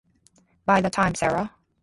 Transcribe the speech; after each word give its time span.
By 0.65 0.81
the 0.81 0.89
time 0.89 1.13
Sarah. 1.13 1.53